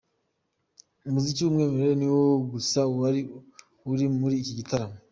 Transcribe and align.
Umuziki 1.07 1.39
w'umwimerere 1.41 1.93
ni 1.97 2.07
wo 2.13 2.23
gusa 2.51 2.79
wari 2.99 3.21
uri 3.91 4.05
muri 4.19 4.35
iki 4.41 4.53
gitaramo. 4.59 4.97